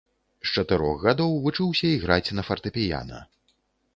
З 0.45 0.53
чатырох 0.59 1.03
гадоў 1.07 1.35
вучыўся 1.43 1.85
іграць 1.97 2.33
на 2.39 2.47
фартэпіяна. 2.47 3.21